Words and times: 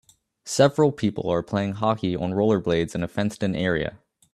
Several 0.47 0.91
people 0.91 1.29
are 1.29 1.43
playing 1.43 1.73
hockey 1.73 2.15
on 2.15 2.31
rollerblades 2.31 2.95
in 2.95 3.03
a 3.03 3.07
fenced 3.07 3.43
in 3.43 3.55
area 3.55 3.99